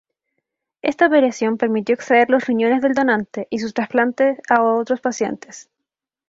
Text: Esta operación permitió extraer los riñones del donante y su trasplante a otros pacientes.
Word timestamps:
Esta 0.81 1.05
operación 1.05 1.59
permitió 1.59 1.93
extraer 1.93 2.27
los 2.31 2.47
riñones 2.47 2.81
del 2.81 2.93
donante 2.95 3.45
y 3.51 3.59
su 3.59 3.71
trasplante 3.71 4.41
a 4.49 4.63
otros 4.63 4.99
pacientes. 4.99 5.69